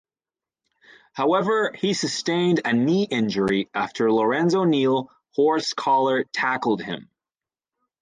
However, 1.13 1.73
he 1.77 1.93
sustained 1.93 2.61
a 2.65 2.73
knee 2.73 3.03
injury 3.03 3.69
after 3.71 4.11
Lorenzo 4.11 4.63
Neal 4.63 5.11
horse-collar 5.35 6.23
tackled 6.33 6.81
him. 6.81 7.11